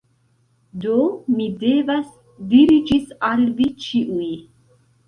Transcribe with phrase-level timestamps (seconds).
[0.85, 0.95] Do,
[1.35, 2.09] mi devas
[2.55, 4.31] diri ĝis al vi ĉiuj